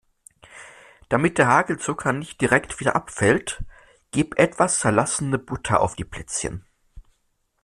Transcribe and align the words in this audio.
Damit 1.09 1.37
der 1.37 1.45
Hagelzucker 1.45 2.11
nicht 2.11 2.41
direkt 2.41 2.79
wieder 2.79 2.95
abfällt, 2.95 3.63
gib 4.09 4.35
etwas 4.39 4.79
zerlassene 4.79 5.37
Butter 5.37 5.79
auf 5.79 5.95
die 5.95 6.05
Plätzchen. 6.05 6.65